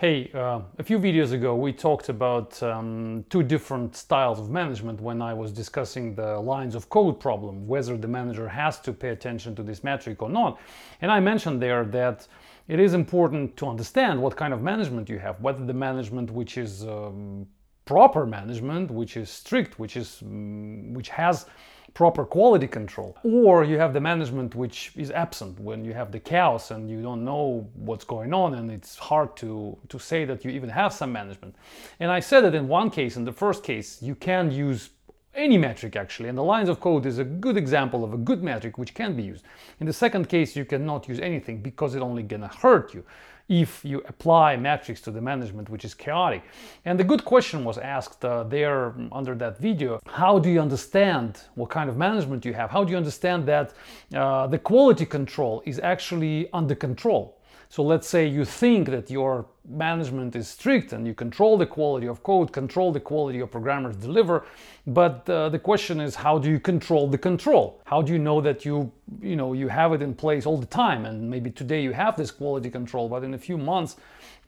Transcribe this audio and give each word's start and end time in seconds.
Hey, 0.00 0.30
uh, 0.32 0.60
a 0.78 0.84
few 0.84 0.96
videos 1.00 1.32
ago 1.32 1.56
we 1.56 1.72
talked 1.72 2.08
about 2.08 2.62
um, 2.62 3.24
two 3.30 3.42
different 3.42 3.96
styles 3.96 4.38
of 4.38 4.48
management 4.48 5.00
when 5.00 5.20
I 5.20 5.34
was 5.34 5.50
discussing 5.50 6.14
the 6.14 6.38
lines 6.38 6.76
of 6.76 6.88
code 6.88 7.18
problem, 7.18 7.66
whether 7.66 7.96
the 7.96 8.06
manager 8.06 8.46
has 8.46 8.78
to 8.82 8.92
pay 8.92 9.08
attention 9.08 9.56
to 9.56 9.64
this 9.64 9.82
metric 9.82 10.22
or 10.22 10.30
not. 10.30 10.60
And 11.00 11.10
I 11.10 11.18
mentioned 11.18 11.60
there 11.60 11.84
that 11.86 12.28
it 12.68 12.78
is 12.78 12.94
important 12.94 13.56
to 13.56 13.66
understand 13.66 14.22
what 14.22 14.36
kind 14.36 14.54
of 14.54 14.62
management 14.62 15.08
you 15.08 15.18
have, 15.18 15.40
whether 15.40 15.66
the 15.66 15.74
management 15.74 16.30
which 16.30 16.58
is 16.58 16.84
um, 16.84 17.44
proper 17.84 18.24
management, 18.24 18.92
which 18.92 19.16
is 19.16 19.28
strict, 19.28 19.80
which 19.80 19.96
is 19.96 20.22
um, 20.22 20.94
which 20.94 21.08
has 21.08 21.46
proper 21.94 22.24
quality 22.24 22.66
control. 22.66 23.16
Or 23.22 23.64
you 23.64 23.78
have 23.78 23.92
the 23.92 24.00
management 24.00 24.54
which 24.54 24.92
is 24.96 25.10
absent 25.10 25.58
when 25.58 25.84
you 25.84 25.94
have 25.94 26.12
the 26.12 26.20
chaos 26.20 26.70
and 26.70 26.88
you 26.88 27.02
don't 27.02 27.24
know 27.24 27.68
what's 27.74 28.04
going 28.04 28.32
on 28.32 28.54
and 28.54 28.70
it's 28.70 28.96
hard 28.96 29.36
to, 29.38 29.76
to 29.88 29.98
say 29.98 30.24
that 30.24 30.44
you 30.44 30.50
even 30.50 30.68
have 30.68 30.92
some 30.92 31.12
management. 31.12 31.56
And 32.00 32.10
I 32.10 32.20
said 32.20 32.42
that 32.42 32.54
in 32.54 32.68
one 32.68 32.90
case, 32.90 33.16
in 33.16 33.24
the 33.24 33.32
first 33.32 33.64
case, 33.64 34.02
you 34.02 34.14
can 34.14 34.50
use 34.50 34.90
any 35.34 35.58
metric 35.58 35.96
actually 35.96 36.28
and 36.28 36.36
the 36.36 36.42
lines 36.42 36.68
of 36.68 36.80
code 36.80 37.06
is 37.06 37.18
a 37.18 37.24
good 37.24 37.56
example 37.56 38.04
of 38.04 38.12
a 38.12 38.16
good 38.16 38.42
metric 38.42 38.78
which 38.78 38.94
can 38.94 39.14
be 39.14 39.22
used. 39.22 39.44
In 39.80 39.86
the 39.86 39.92
second 39.92 40.28
case 40.28 40.56
you 40.56 40.64
cannot 40.64 41.08
use 41.08 41.20
anything 41.20 41.62
because 41.62 41.94
it 41.94 42.02
only 42.02 42.22
gonna 42.22 42.48
hurt 42.48 42.94
you 42.94 43.04
if 43.48 43.82
you 43.82 44.02
apply 44.08 44.56
metrics 44.56 45.00
to 45.00 45.10
the 45.10 45.20
management 45.20 45.70
which 45.70 45.84
is 45.84 45.94
chaotic. 45.94 46.42
And 46.84 46.98
the 46.98 47.04
good 47.04 47.24
question 47.24 47.64
was 47.64 47.78
asked 47.78 48.24
uh, 48.24 48.44
there 48.44 48.94
under 49.10 49.34
that 49.36 49.58
video 49.58 50.00
how 50.06 50.38
do 50.38 50.50
you 50.50 50.60
understand 50.60 51.40
what 51.54 51.70
kind 51.70 51.88
of 51.88 51.96
management 51.96 52.44
you 52.44 52.52
have? 52.52 52.70
How 52.70 52.84
do 52.84 52.90
you 52.90 52.98
understand 52.98 53.46
that 53.46 53.72
uh, 54.14 54.46
the 54.48 54.58
quality 54.58 55.06
control 55.06 55.62
is 55.64 55.78
actually 55.80 56.48
under 56.52 56.74
control 56.74 57.37
so 57.70 57.82
let's 57.82 58.08
say 58.08 58.26
you 58.26 58.44
think 58.44 58.88
that 58.88 59.10
your 59.10 59.46
management 59.68 60.34
is 60.34 60.48
strict 60.48 60.94
and 60.94 61.06
you 61.06 61.12
control 61.12 61.58
the 61.58 61.66
quality 61.66 62.08
of 62.08 62.22
code, 62.22 62.50
control 62.50 62.92
the 62.92 63.00
quality 63.00 63.36
your 63.38 63.46
programmers 63.46 63.94
deliver, 63.96 64.46
but 64.86 65.28
uh, 65.28 65.50
the 65.50 65.58
question 65.58 66.00
is 66.00 66.14
how 66.14 66.38
do 66.38 66.50
you 66.50 66.58
control 66.58 67.06
the 67.08 67.18
control? 67.18 67.82
How 67.84 68.00
do 68.00 68.12
you 68.12 68.18
know 68.18 68.40
that 68.40 68.64
you 68.64 68.90
you 69.20 69.36
know 69.36 69.52
you 69.52 69.68
have 69.68 69.92
it 69.92 70.00
in 70.00 70.14
place 70.14 70.46
all 70.46 70.56
the 70.56 70.66
time 70.66 71.04
and 71.04 71.28
maybe 71.28 71.50
today 71.50 71.82
you 71.82 71.92
have 71.92 72.16
this 72.16 72.30
quality 72.30 72.70
control, 72.70 73.08
but 73.08 73.22
in 73.22 73.34
a 73.34 73.38
few 73.38 73.58
months 73.58 73.96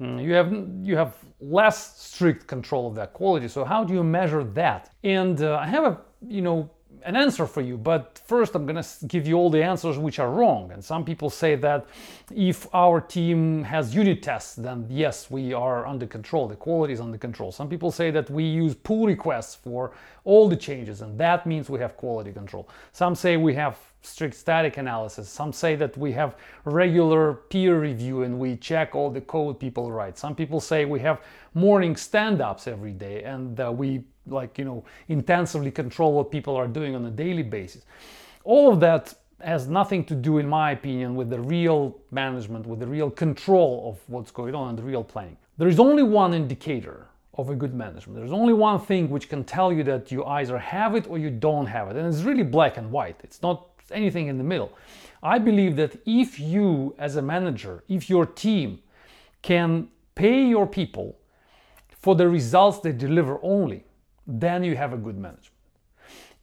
mm, 0.01 0.23
you 0.23 0.33
have 0.33 0.51
you 0.83 0.97
have 0.97 1.15
less 1.41 2.01
strict 2.01 2.47
control 2.47 2.87
of 2.89 2.95
that 2.95 3.13
quality. 3.13 3.49
So 3.49 3.65
how 3.65 3.85
do 3.85 3.93
you 3.93 4.03
measure 4.03 4.45
that? 4.45 4.91
And 5.05 5.43
uh, 5.43 5.59
I 5.59 5.67
have 5.67 5.85
a 5.85 6.01
you 6.27 6.41
know 6.41 6.71
an 7.05 7.17
answer 7.17 7.47
for 7.47 7.61
you, 7.61 7.77
but 7.77 8.21
first 8.27 8.55
I'm 8.55 8.67
gonna 8.67 8.85
give 9.07 9.27
you 9.27 9.37
all 9.37 9.51
the 9.51 9.63
answers 9.63 9.99
which 9.99 10.19
are 10.19 10.31
wrong. 10.31 10.71
And 10.73 10.85
some 10.85 11.05
people 11.05 11.31
say 11.31 11.55
that 11.57 11.87
if 12.35 12.67
our 12.75 13.01
team 13.01 13.65
has 13.65 13.95
unit 13.95 14.23
tests, 14.23 14.55
then 14.55 14.87
yes, 14.91 15.31
we 15.31 15.53
are 15.53 15.87
under 15.87 16.07
control, 16.07 16.49
the 16.49 16.57
quality 16.57 16.93
is 16.93 17.01
under 17.01 17.19
control. 17.19 17.53
Some 17.53 17.69
people 17.69 17.91
say 17.91 18.11
that 18.11 18.31
we 18.31 18.45
use 18.45 18.75
pull 18.75 19.07
requests 19.07 19.55
for 19.55 19.93
all 20.25 20.49
the 20.49 20.57
changes, 20.57 21.01
and 21.01 21.19
that 21.19 21.47
means 21.47 21.71
we 21.71 21.79
have 21.79 21.97
quality 21.97 22.33
control. 22.33 22.69
Some 22.93 23.15
say 23.15 23.37
we 23.37 23.55
have 23.55 23.79
strict 24.03 24.35
static 24.35 24.77
analysis. 24.77 25.29
Some 25.29 25.53
say 25.53 25.77
that 25.77 25.97
we 25.97 26.13
have 26.13 26.37
regular 26.65 27.35
peer 27.35 27.81
review 27.81 28.23
and 28.23 28.39
we 28.39 28.57
check 28.57 28.95
all 28.95 29.11
the 29.11 29.21
code 29.21 29.61
people 29.61 29.91
write. 29.93 30.19
Some 30.19 30.35
people 30.35 30.61
say 30.61 30.85
we 30.85 31.01
have 31.01 31.21
morning 31.55 31.97
stand-ups 31.97 32.67
every 32.67 32.93
day 32.93 33.23
and 33.25 33.61
uh, 33.61 33.73
we 33.73 34.05
like 34.27 34.59
you 34.59 34.65
know 34.65 34.85
intensively 35.09 35.71
control 35.71 36.13
what 36.13 36.31
people 36.31 36.57
are 36.57 36.69
doing 36.69 36.95
on 36.95 37.05
a 37.07 37.11
daily 37.11 37.43
basis. 37.43 37.85
All 38.45 38.73
of 38.73 38.81
that 38.81 39.15
has 39.41 39.69
nothing 39.69 40.05
to 40.05 40.15
do 40.15 40.39
in 40.39 40.49
my 40.49 40.73
opinion 40.73 41.15
with 41.15 41.31
the 41.31 41.41
real 41.41 41.99
management 42.11 42.67
with 42.67 42.81
the 42.81 42.87
real 42.87 43.11
control 43.11 43.91
of 43.91 44.11
what's 44.11 44.31
going 44.31 44.55
on 44.55 44.71
and 44.71 44.79
the 44.79 44.83
real 44.83 45.05
planning. 45.05 45.37
There 45.59 45.69
is 45.69 45.81
only 45.81 46.03
one 46.03 46.35
indicator 46.35 47.07
of 47.41 47.49
a 47.49 47.55
good 47.55 47.75
management. 47.75 48.19
There's 48.19 48.33
only 48.33 48.53
one 48.53 48.81
thing 48.81 49.09
which 49.09 49.29
can 49.29 49.45
tell 49.45 49.73
you 49.73 49.83
that 49.85 50.13
you 50.13 50.25
either 50.25 50.59
have 50.59 50.95
it 50.95 51.07
or 51.09 51.19
you 51.19 51.31
don't 51.31 51.67
have 51.67 51.89
it. 51.89 51.97
And 51.97 52.07
it's 52.07 52.23
really 52.23 52.43
black 52.43 52.77
and 52.77 52.91
white. 52.91 53.19
It's 53.23 53.41
not 53.41 53.70
anything 53.93 54.29
in 54.29 54.39
the 54.39 54.45
middle 54.45 54.73
i 55.23 55.39
believe 55.39 55.77
that 55.77 55.97
if 56.07 56.41
you 56.41 56.95
as 56.99 57.17
a 57.17 57.23
manager 57.23 57.83
if 57.89 58.09
your 58.09 58.27
team 58.27 58.79
can 59.43 59.89
pay 60.15 60.45
your 60.47 60.67
people 60.67 61.17
for 61.91 62.15
the 62.15 62.29
results 62.29 62.81
they 62.81 62.93
deliver 62.93 63.39
only 63.43 63.85
then 64.39 64.63
you 64.63 64.77
have 64.77 64.93
a 64.93 64.97
good 64.97 65.19
management. 65.19 65.49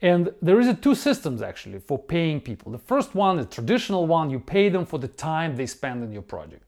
And 0.01 0.33
there 0.41 0.59
is 0.59 0.67
a 0.67 0.75
two 0.75 0.93
systems 0.93 1.41
actually 1.41 1.79
for 1.79 1.97
paying 1.97 2.39
people. 2.39 2.71
The 2.71 2.77
first 2.77 3.15
one, 3.15 3.37
the 3.37 3.45
traditional 3.45 4.05
one, 4.05 4.29
you 4.29 4.39
pay 4.39 4.69
them 4.69 4.85
for 4.85 4.99
the 4.99 5.07
time 5.07 5.55
they 5.55 5.65
spend 5.65 6.03
in 6.03 6.11
your 6.11 6.21
project. 6.21 6.63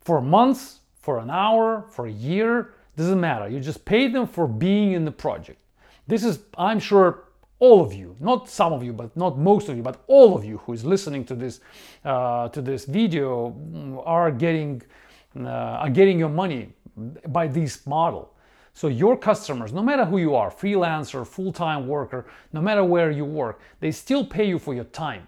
For 0.00 0.20
months, 0.20 0.80
for 1.00 1.18
an 1.18 1.30
hour, 1.30 1.84
for 1.90 2.06
a 2.06 2.10
year, 2.10 2.74
doesn't 2.96 3.20
matter. 3.20 3.48
You 3.48 3.60
just 3.60 3.84
pay 3.84 4.08
them 4.08 4.26
for 4.26 4.48
being 4.48 4.92
in 4.92 5.04
the 5.04 5.12
project. 5.12 5.60
This 6.08 6.24
is, 6.24 6.40
I'm 6.56 6.80
sure, 6.80 7.24
all 7.58 7.80
of 7.80 7.92
you, 7.92 8.16
not 8.20 8.48
some 8.48 8.72
of 8.72 8.82
you, 8.82 8.92
but 8.92 9.16
not 9.16 9.38
most 9.38 9.68
of 9.68 9.76
you, 9.76 9.82
but 9.82 10.02
all 10.06 10.36
of 10.36 10.44
you 10.44 10.58
who 10.58 10.72
is 10.72 10.84
listening 10.84 11.24
to 11.24 11.34
this 11.34 11.60
uh, 12.04 12.48
to 12.50 12.60
this 12.60 12.84
video 12.84 13.50
mm, 13.50 14.02
are 14.04 14.30
getting 14.30 14.82
uh, 15.38 15.82
are 15.82 15.90
getting 15.90 16.18
your 16.18 16.28
money 16.28 16.72
by 17.28 17.46
this 17.46 17.86
model. 17.86 18.32
So 18.74 18.88
your 18.88 19.16
customers, 19.16 19.72
no 19.72 19.82
matter 19.82 20.04
who 20.04 20.18
you 20.18 20.34
are, 20.34 20.50
freelancer, 20.50 21.26
full-time 21.26 21.88
worker, 21.88 22.26
no 22.52 22.60
matter 22.60 22.84
where 22.84 23.10
you 23.10 23.24
work, 23.24 23.60
they 23.80 23.90
still 23.90 24.24
pay 24.24 24.46
you 24.46 24.58
for 24.58 24.74
your 24.74 24.84
time. 24.84 25.26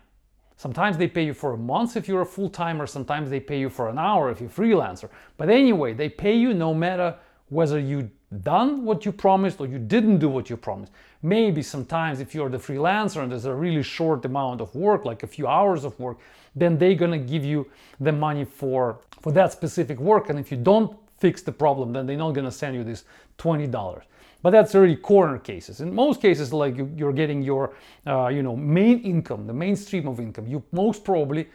Sometimes 0.57 0.99
they 0.99 1.07
pay 1.07 1.25
you 1.25 1.33
for 1.33 1.55
a 1.55 1.57
month 1.57 1.97
if 1.97 2.09
you're 2.09 2.21
a 2.23 2.27
full-timer, 2.27 2.87
sometimes 2.87 3.31
they 3.31 3.41
pay 3.41 3.59
you 3.59 3.71
for 3.71 3.89
an 3.89 3.99
hour 3.99 4.31
if 4.31 4.41
you're 4.41 4.51
freelancer. 4.51 5.09
But 5.39 5.49
anyway, 5.49 5.95
they 5.95 6.11
pay 6.11 6.37
you 6.37 6.53
no 6.53 6.75
matter 6.75 7.15
whether 7.49 7.79
you 7.79 8.11
done 8.43 8.85
what 8.85 9.07
you 9.07 9.13
promised 9.13 9.61
or 9.61 9.67
you 9.67 9.79
didn't 9.79 10.19
do 10.19 10.29
what 10.29 10.51
you 10.51 10.57
promised. 10.57 10.93
Maybe 11.23 11.63
sometimes 11.63 12.21
if 12.21 12.35
you're 12.35 12.51
the 12.51 12.59
freelancer 12.59 13.23
and 13.23 13.33
there's 13.33 13.47
a 13.47 13.55
really 13.55 13.83
short 13.83 14.25
amount 14.25 14.61
of 14.61 14.75
work, 14.75 15.05
like 15.05 15.23
a 15.23 15.27
few 15.27 15.47
hours 15.47 15.85
of 15.85 15.99
work, 15.99 16.19
then 16.55 16.77
they're 16.79 16.95
gonna 16.95 17.19
give 17.19 17.45
you 17.45 17.71
the 18.01 18.13
money 18.13 18.45
for, 18.45 19.01
for 19.23 19.33
that 19.33 19.53
specific 19.53 19.99
work. 19.99 20.29
And 20.29 20.39
if 20.39 20.51
you 20.51 20.59
don't 20.59 20.97
fix 21.19 21.43
the 21.43 21.53
problem, 21.53 21.93
then 21.93 22.07
they're 22.07 22.17
not 22.17 22.35
to 22.35 22.51
send 22.51 22.77
you 22.77 22.85
this 22.85 23.05
$20. 23.39 24.03
But 24.41 24.51
that's 24.51 24.75
really 24.75 24.97
corner 24.97 25.39
cases. 25.39 25.81
In 25.81 25.93
most 25.93 26.23
cases, 26.23 26.53
like 26.53 26.77
you, 26.77 27.09
are 27.09 27.13
getting 27.13 27.43
your, 27.43 27.75
uh, 28.07 28.29
you 28.29 28.43
know, 28.43 28.55
main 28.55 29.01
income, 29.01 29.47
the 29.47 29.53
main 29.53 29.75
stream 29.75 30.07
of 30.07 30.21
income, 30.21 30.47
you 30.47 30.63
most 30.71 31.05
probably 31.05 31.49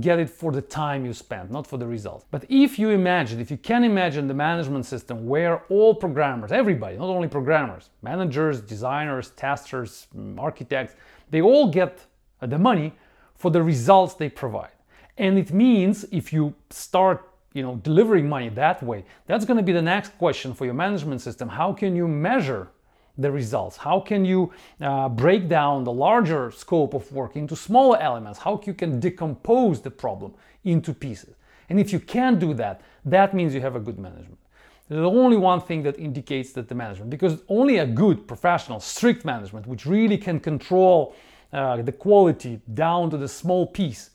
get 0.00 0.18
it 0.18 0.28
for 0.28 0.50
the 0.50 0.62
time 0.62 1.06
you 1.06 1.12
spend, 1.12 1.50
not 1.50 1.66
for 1.66 1.76
the 1.76 1.86
result. 1.86 2.24
But 2.30 2.44
if 2.48 2.78
you 2.78 2.90
imagine, 2.90 3.40
if 3.40 3.50
you 3.50 3.56
can 3.56 3.84
imagine 3.84 4.26
the 4.26 4.34
management 4.34 4.84
system 4.84 5.26
where 5.26 5.62
all 5.68 5.94
programmers, 5.94 6.50
everybody, 6.50 6.96
not 6.96 7.08
only 7.08 7.28
programmers, 7.28 7.90
managers, 8.02 8.60
designers, 8.60 9.30
testers, 9.30 10.08
architects, 10.38 10.94
they 11.30 11.40
all 11.40 11.70
get 11.70 12.04
uh, 12.40 12.46
the 12.46 12.58
money 12.58 12.92
for 13.36 13.50
the 13.50 13.62
results 13.62 14.14
they 14.14 14.28
provide. 14.28 14.72
And 15.18 15.38
it 15.38 15.52
means 15.52 16.04
if 16.10 16.32
you 16.32 16.54
start 16.70 17.30
you 17.52 17.62
know 17.62 17.76
delivering 17.76 18.28
money 18.28 18.50
that 18.50 18.82
way 18.82 19.02
that's 19.26 19.46
going 19.46 19.56
to 19.56 19.62
be 19.62 19.72
the 19.72 19.80
next 19.80 20.18
question 20.18 20.52
for 20.52 20.66
your 20.66 20.74
management 20.74 21.22
system 21.22 21.48
how 21.48 21.72
can 21.72 21.96
you 21.96 22.06
measure 22.06 22.68
the 23.18 23.30
results? 23.30 23.76
How 23.76 24.00
can 24.00 24.24
you 24.24 24.52
uh, 24.80 25.08
break 25.08 25.48
down 25.48 25.84
the 25.84 25.92
larger 25.92 26.50
scope 26.50 26.94
of 26.94 27.10
work 27.12 27.36
into 27.36 27.56
smaller 27.56 27.98
elements? 27.98 28.38
How 28.38 28.60
you 28.64 28.74
can 28.74 29.00
decompose 29.00 29.80
the 29.80 29.90
problem 29.90 30.34
into 30.64 30.92
pieces? 30.92 31.34
And 31.68 31.80
if 31.80 31.92
you 31.92 32.00
can't 32.00 32.38
do 32.38 32.54
that 32.54 32.82
that 33.06 33.34
means 33.34 33.54
you 33.54 33.60
have 33.60 33.76
a 33.76 33.80
good 33.80 33.98
management. 33.98 34.38
There's 34.88 35.06
only 35.06 35.36
one 35.36 35.60
thing 35.60 35.82
that 35.84 35.98
indicates 35.98 36.52
that 36.52 36.68
the 36.68 36.74
management 36.74 37.10
because 37.10 37.40
only 37.48 37.78
a 37.78 37.86
good 37.86 38.28
professional 38.28 38.80
strict 38.80 39.24
management 39.24 39.66
which 39.66 39.86
really 39.86 40.18
can 40.18 40.38
control 40.38 41.14
uh, 41.52 41.80
the 41.82 41.92
quality 41.92 42.60
down 42.74 43.10
to 43.10 43.16
the 43.16 43.28
small 43.28 43.66
piece 43.66 44.10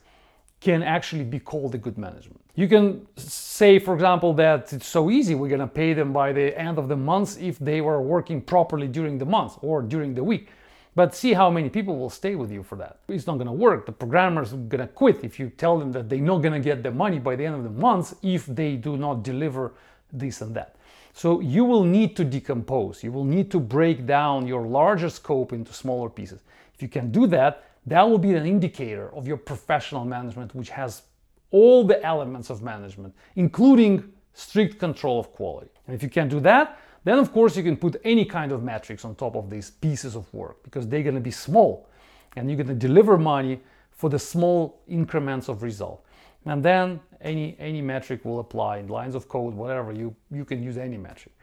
can 0.61 0.83
actually 0.83 1.23
be 1.23 1.39
called 1.39 1.75
a 1.75 1.77
good 1.77 1.97
management. 1.97 2.39
You 2.55 2.67
can 2.67 3.07
say, 3.17 3.79
for 3.79 3.94
example, 3.94 4.33
that 4.35 4.72
it's 4.72 4.88
so 4.88 5.09
easy, 5.09 5.35
we're 5.35 5.57
to 5.57 5.67
pay 5.67 5.93
them 5.93 6.13
by 6.13 6.31
the 6.31 6.58
end 6.58 6.78
of 6.78 6.87
the 6.87 6.96
month 6.96 7.41
if 7.41 7.58
they 7.59 7.81
were 7.81 8.02
working 8.02 8.41
properly 8.41 8.87
during 8.87 9.17
the 9.17 9.25
month 9.25 9.58
or 9.61 9.81
during 9.81 10.13
the 10.13 10.23
week. 10.23 10.49
But 10.93 11.16
see 11.16 11.34
how 11.34 11.49
many 11.49 11.69
people 11.69 11.97
will 11.97 12.09
stay 12.09 12.35
with 12.35 12.52
you 12.52 12.63
for 12.63 12.75
that. 12.75 12.99
It's 13.08 13.25
not 13.25 13.40
to 13.40 13.52
work. 13.52 13.85
The 13.85 13.93
programmers 13.93 14.53
are 14.53 14.78
to 14.78 14.87
quit 14.87 15.23
if 15.23 15.40
you 15.40 15.49
tell 15.49 15.79
them 15.79 15.91
that 15.93 16.09
they're 16.09 16.19
not 16.19 16.43
to 16.43 16.59
get 16.59 16.84
the 16.84 16.91
money 16.91 17.17
by 17.17 17.35
the 17.35 17.46
end 17.46 17.55
of 17.55 17.64
the 17.64 17.69
month 17.69 18.14
if 18.22 18.46
they 18.46 18.75
do 18.75 18.97
not 18.97 19.23
deliver 19.23 19.72
this 20.11 20.41
and 20.41 20.53
that. 20.55 20.75
So 21.14 21.40
you 21.40 21.64
will 21.64 21.85
need 21.85 22.16
to 22.17 22.25
decompose. 22.25 23.03
You 23.03 23.14
will 23.14 23.23
need 23.23 23.49
to 23.52 23.59
break 23.59 24.05
down 24.05 24.47
your 24.47 24.67
larger 24.67 25.09
scope 25.09 25.53
into 25.53 25.73
smaller 25.73 26.09
pieces. 26.09 26.41
If 26.75 26.81
you 26.81 26.90
can 26.90 27.11
do 27.11 27.25
that, 27.28 27.64
that 27.85 28.07
will 28.07 28.19
be 28.19 28.33
an 28.33 28.45
indicator 28.45 29.13
of 29.13 29.28
your 29.28 29.37
professional 29.37 30.05
management, 30.05 30.53
which 30.53 30.69
has 30.69 31.03
all 31.49 31.83
the 31.83 32.03
elements 32.05 32.49
of 32.49 32.61
management, 32.61 33.13
including 33.35 34.11
strict 34.33 34.79
control 34.79 35.19
of 35.19 35.31
quality. 35.33 35.72
And 35.87 35.95
if 35.95 36.01
you 36.03 36.09
can't 36.09 36.29
do 36.29 36.39
that, 36.41 36.79
then 37.03 37.17
of 37.17 37.31
course 37.31 37.57
you 37.57 37.63
can 37.63 37.75
put 37.78 37.99
any 38.03 38.25
kind 38.25 38.51
of 38.51 38.63
metrics 38.63 39.03
on 39.05 39.16
top 39.16 39.35
of 39.35 39.49
these 39.49 39.72
pieces 39.72 40.16
of 40.16 40.31
work 40.33 40.63
because 40.63 40.87
they're 40.87 41.03
going 41.03 41.16
to 41.16 41.22
be 41.22 41.31
small 41.31 41.89
and 42.35 42.49
you're 42.49 42.57
going 42.57 42.67
to 42.67 42.87
deliver 42.87 43.17
money 43.17 43.59
for 43.91 44.09
the 44.09 44.19
small 44.19 44.81
increments 44.87 45.49
of 45.49 45.63
result. 45.63 46.05
and 46.45 46.63
then 46.63 46.99
any 47.22 47.55
any 47.59 47.81
metric 47.81 48.25
will 48.25 48.39
apply 48.39 48.78
in 48.79 48.87
lines 48.87 49.16
of 49.16 49.28
code 49.28 49.53
whatever 49.53 49.91
you 49.91 50.16
you 50.31 50.43
can 50.43 50.63
use 50.63 50.78
any 50.78 50.97
metric 50.97 51.33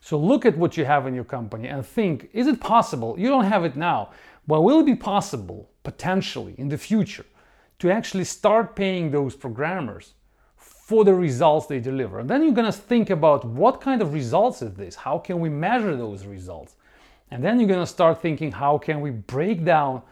so 0.00 0.18
look 0.18 0.46
at 0.46 0.56
what 0.56 0.76
you 0.78 0.84
have 0.84 1.06
in 1.06 1.14
your 1.14 1.24
company 1.24 1.68
and 1.68 1.84
think 1.84 2.30
is 2.32 2.46
it 2.46 2.58
possible 2.60 3.14
you 3.18 3.28
don't 3.28 3.44
have 3.44 3.64
it 3.64 3.76
now 3.76 4.10
but 4.46 4.62
will 4.62 4.80
it 4.80 4.86
be 4.86 4.94
possible 4.94 5.68
potentially 5.90 6.54
in 6.58 6.68
the 6.68 6.78
future 6.78 7.26
to 7.78 7.90
actually 7.90 8.24
start 8.24 8.74
paying 8.74 9.10
those 9.10 9.34
programmers 9.44 10.14
for 10.56 11.04
the 11.04 11.14
results 11.14 11.66
they 11.66 11.80
deliver 11.80 12.20
and 12.20 12.28
then 12.30 12.42
you're 12.42 12.60
going 12.60 12.72
to 12.72 12.80
think 12.92 13.10
about 13.10 13.44
what 13.44 13.80
kind 13.80 14.00
of 14.02 14.12
results 14.12 14.62
is 14.62 14.72
this 14.74 14.94
how 14.94 15.16
can 15.26 15.36
we 15.44 15.48
measure 15.48 15.94
those 15.96 16.26
results 16.26 16.76
and 17.30 17.42
then 17.42 17.58
you're 17.58 17.74
going 17.76 17.86
to 17.88 17.94
start 17.98 18.20
thinking 18.20 18.50
how 18.52 18.78
can 18.86 19.00
we 19.00 19.10
break 19.10 19.64
down 19.64 20.02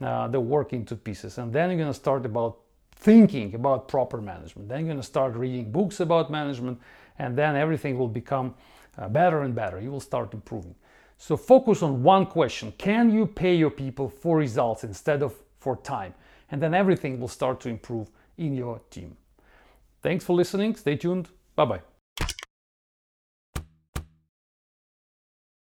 uh, 0.00 0.28
the 0.28 0.40
work 0.40 0.72
into 0.72 0.94
pieces 0.96 1.38
and 1.38 1.52
then 1.52 1.68
you're 1.68 1.82
going 1.84 1.96
to 1.96 2.02
start 2.06 2.24
about 2.26 2.58
thinking 3.04 3.54
about 3.54 3.86
proper 3.86 4.20
management. 4.20 4.68
Then 4.68 4.80
you're 4.80 4.88
going 4.88 4.96
to 5.00 5.06
start 5.06 5.34
reading 5.34 5.70
books 5.70 6.00
about 6.00 6.30
management, 6.30 6.80
and 7.18 7.36
then 7.36 7.54
everything 7.54 7.98
will 7.98 8.08
become 8.08 8.54
uh, 8.96 9.08
better 9.08 9.42
and 9.42 9.54
better. 9.54 9.78
You 9.78 9.90
will 9.90 10.00
start 10.00 10.32
improving. 10.32 10.74
So 11.16 11.36
focus 11.36 11.82
on 11.82 12.02
one 12.02 12.26
question 12.26 12.72
Can 12.78 13.12
you 13.12 13.26
pay 13.26 13.54
your 13.54 13.70
people 13.70 14.08
for 14.08 14.36
results 14.38 14.84
instead 14.84 15.22
of 15.22 15.34
for 15.58 15.76
time? 15.76 16.14
And 16.50 16.62
then 16.62 16.74
everything 16.74 17.18
will 17.18 17.28
start 17.28 17.60
to 17.60 17.68
improve 17.68 18.08
in 18.36 18.54
your 18.54 18.80
team. 18.90 19.16
Thanks 20.02 20.24
for 20.24 20.34
listening. 20.34 20.76
Stay 20.76 20.96
tuned. 20.96 21.28
Bye 21.56 21.64
bye. 21.64 21.93